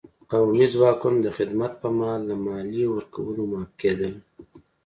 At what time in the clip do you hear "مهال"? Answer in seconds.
1.97-2.21